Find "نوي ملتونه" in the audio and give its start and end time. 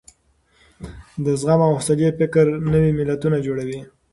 2.73-3.37